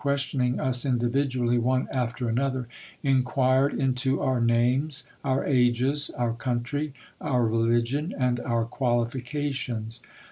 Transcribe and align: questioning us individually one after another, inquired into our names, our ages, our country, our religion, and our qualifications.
questioning 0.01 0.59
us 0.59 0.83
individually 0.83 1.59
one 1.59 1.87
after 1.91 2.27
another, 2.27 2.67
inquired 3.03 3.71
into 3.71 4.19
our 4.19 4.41
names, 4.41 5.03
our 5.23 5.45
ages, 5.45 6.09
our 6.17 6.33
country, 6.33 6.91
our 7.21 7.45
religion, 7.45 8.11
and 8.17 8.39
our 8.39 8.65
qualifications. 8.65 10.01